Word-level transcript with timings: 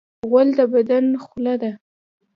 غول 0.29 0.49
د 0.57 0.59
بدن 0.73 1.05
خوله 1.23 1.55
ده. 1.61 1.71